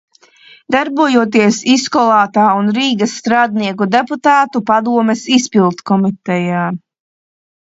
[0.75, 6.65] Darbojies Iskolatā un Rīgas Strādnieku deputātu padomes izpildkomitejā.